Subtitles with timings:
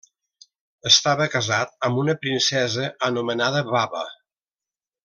[0.91, 4.07] Estava casat amb una princesa anomenada Baba.